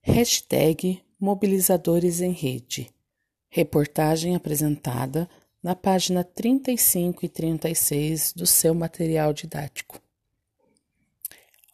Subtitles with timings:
[0.00, 2.88] Hashtag Mobilizadores em Rede.
[3.50, 5.28] Reportagem apresentada
[5.62, 10.00] na página 35 e 36 do seu material didático.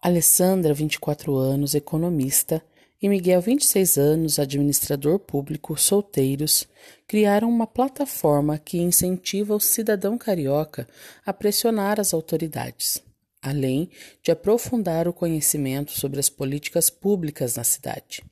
[0.00, 2.60] Alessandra, 24 anos, economista,
[3.02, 6.68] e Miguel, 26 anos, administrador público, solteiros,
[7.06, 10.86] criaram uma plataforma que incentiva o cidadão carioca
[11.24, 13.02] a pressionar as autoridades,
[13.40, 13.88] além
[14.22, 18.22] de aprofundar o conhecimento sobre as políticas públicas na cidade.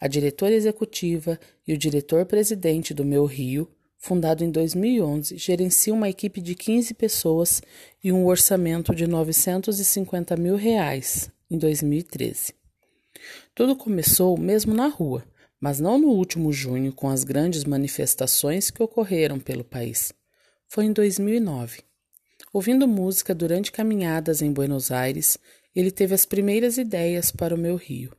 [0.00, 6.40] A diretora executiva e o diretor-presidente do Meu Rio, fundado em 2011, gerencia uma equipe
[6.40, 7.62] de 15 pessoas
[8.02, 12.61] e um orçamento de 950 mil reais em 2013.
[13.54, 15.24] Tudo começou mesmo na rua,
[15.60, 20.12] mas não no último junho com as grandes manifestações que ocorreram pelo país.
[20.66, 21.82] Foi em 2009.
[22.52, 25.38] Ouvindo música durante caminhadas em Buenos Aires,
[25.74, 28.16] ele teve as primeiras ideias para o meu Rio.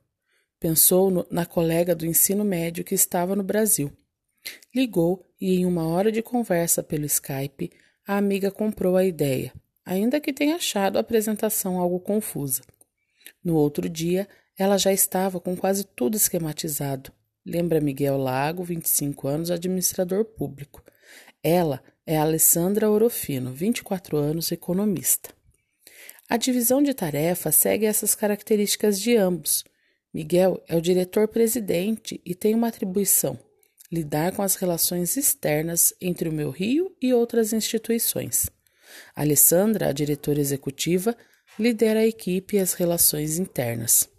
[0.59, 3.91] Pensou no, na colega do ensino médio que estava no Brasil.
[4.73, 7.71] Ligou e, em uma hora de conversa pelo Skype,
[8.07, 9.51] a amiga comprou a ideia,
[9.83, 12.61] ainda que tenha achado a apresentação algo confusa.
[13.43, 17.11] No outro dia, ela já estava com quase tudo esquematizado.
[17.45, 20.83] Lembra Miguel Lago, 25 anos, administrador público.
[21.43, 25.33] Ela é Alessandra Orofino, 24 anos, economista.
[26.29, 29.63] A divisão de tarefa segue essas características de ambos.
[30.13, 33.37] Miguel é o diretor-presidente e tem uma atribuição:
[33.91, 38.49] lidar com as relações externas entre o meu Rio e outras instituições.
[39.15, 41.17] Alessandra, a diretora executiva,
[41.59, 44.12] lidera a equipe e as relações internas.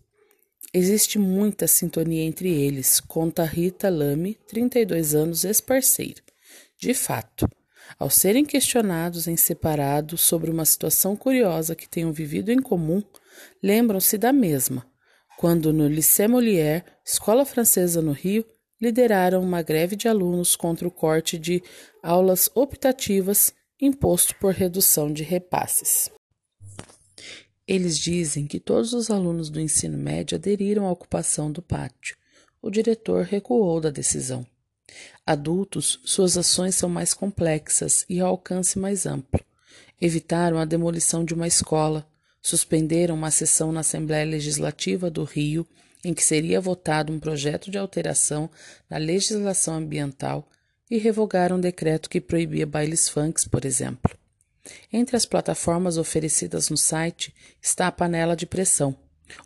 [0.76, 6.20] Existe muita sintonia entre eles, conta Rita Lame, 32 anos, ex-parceira.
[6.76, 7.48] De fato,
[7.96, 13.00] ao serem questionados em separado sobre uma situação curiosa que tenham vivido em comum,
[13.62, 14.84] lembram-se da mesma,
[15.38, 18.44] quando no Lycée Molière, escola francesa no Rio,
[18.82, 21.62] lideraram uma greve de alunos contra o corte de
[22.02, 26.10] aulas optativas imposto por redução de repasses.
[27.66, 32.16] Eles dizem que todos os alunos do ensino médio aderiram à ocupação do pátio.
[32.60, 34.46] O diretor recuou da decisão.
[35.26, 39.40] Adultos, suas ações são mais complexas e ao alcance mais amplo.
[40.00, 42.06] Evitaram a demolição de uma escola,
[42.42, 45.66] suspenderam uma sessão na Assembleia Legislativa do Rio
[46.04, 48.50] em que seria votado um projeto de alteração
[48.90, 50.46] na legislação ambiental
[50.90, 54.14] e revogaram um decreto que proibia bailes funks, por exemplo.
[54.96, 58.96] Entre as plataformas oferecidas no site está a panela de pressão,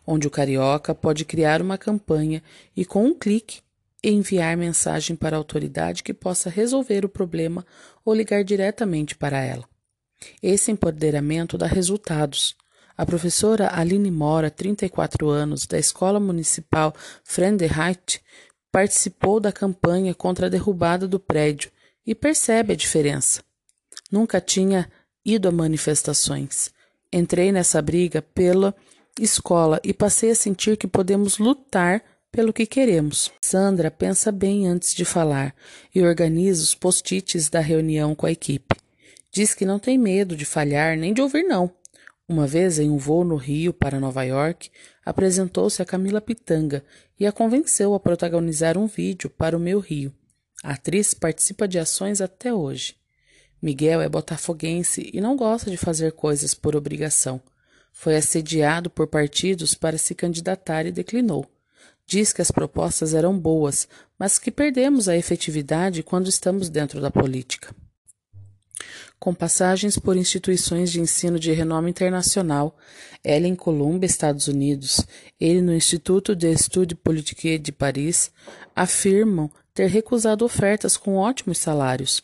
[0.05, 2.43] onde o carioca pode criar uma campanha
[2.77, 3.61] e, com um clique,
[4.03, 7.65] enviar mensagem para a autoridade que possa resolver o problema
[8.05, 9.67] ou ligar diretamente para ela.
[10.39, 12.55] Esse empoderamento dá resultados.
[12.95, 16.93] A professora Aline Mora, 34 anos, da Escola Municipal
[17.23, 18.21] Frenderheit,
[18.71, 21.71] participou da campanha contra a derrubada do prédio
[22.05, 23.41] e percebe a diferença.
[24.11, 24.87] Nunca tinha
[25.33, 26.71] ido a manifestações.
[27.11, 28.75] Entrei nessa briga pela
[29.19, 33.31] escola e passei a sentir que podemos lutar pelo que queremos.
[33.41, 35.55] Sandra pensa bem antes de falar
[35.93, 38.75] e organiza os post-its da reunião com a equipe.
[39.31, 41.71] Diz que não tem medo de falhar nem de ouvir não.
[42.27, 44.69] Uma vez, em um voo no Rio para Nova York,
[45.03, 46.83] apresentou-se a Camila Pitanga
[47.19, 50.13] e a convenceu a protagonizar um vídeo para o Meu Rio.
[50.63, 52.98] A atriz participa de ações até hoje.
[53.61, 57.41] Miguel é botafoguense e não gosta de fazer coisas por obrigação.
[57.91, 61.45] Foi assediado por partidos para se candidatar e declinou.
[62.05, 63.87] Diz que as propostas eram boas,
[64.17, 67.75] mas que perdemos a efetividade quando estamos dentro da política.
[69.19, 72.77] Com passagens por instituições de ensino de renome internacional,
[73.21, 75.05] ela em Colômbia, Estados Unidos,
[75.37, 78.31] ele no Instituto de Estudes Politiques de Paris,
[78.73, 82.23] afirmam ter recusado ofertas com ótimos salários.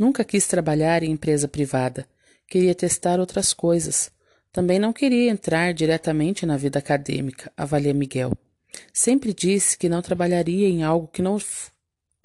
[0.00, 2.08] Nunca quis trabalhar em empresa privada.
[2.48, 4.10] Queria testar outras coisas.
[4.50, 8.32] Também não queria entrar diretamente na vida acadêmica, avalia Miguel.
[8.94, 11.36] Sempre disse que não trabalharia em algo que não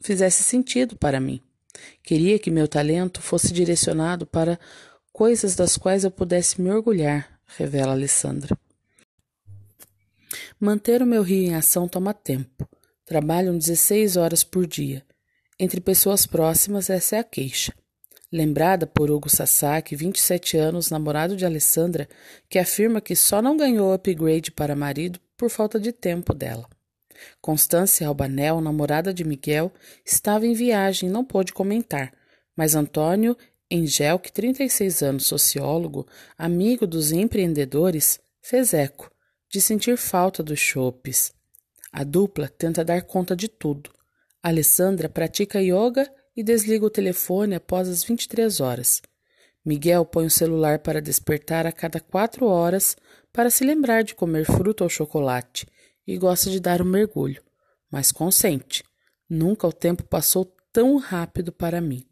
[0.02, 1.42] fizesse sentido para mim.
[2.02, 4.58] Queria que meu talento fosse direcionado para
[5.12, 8.58] coisas das quais eu pudesse me orgulhar, revela Alessandra.
[10.58, 12.66] Manter o meu rio em ação toma tempo.
[13.04, 15.05] Trabalham 16 horas por dia.
[15.58, 17.74] Entre pessoas próximas, essa é a queixa.
[18.32, 22.10] Lembrada por Hugo Sasaki, 27 anos, namorado de Alessandra,
[22.50, 26.68] que afirma que só não ganhou upgrade para marido por falta de tempo dela.
[27.40, 29.72] Constância Albanel, namorada de Miguel,
[30.06, 32.14] estava em viagem e não pôde comentar,
[32.56, 33.38] mas Antônio
[33.72, 36.06] Engel, que 36 anos, sociólogo,
[36.38, 39.10] amigo dos empreendedores, fez eco
[39.50, 41.34] de sentir falta dos chopes.
[41.92, 43.95] A dupla tenta dar conta de tudo.
[44.48, 46.08] Alessandra pratica yoga
[46.38, 49.02] e desliga o telefone após as 23 horas.
[49.66, 52.96] Miguel põe o celular para despertar a cada quatro horas
[53.34, 55.66] para se lembrar de comer fruta ou chocolate
[56.06, 57.42] e gosta de dar um mergulho,
[57.90, 58.84] mas consente.
[59.28, 62.06] Nunca o tempo passou tão rápido para mim.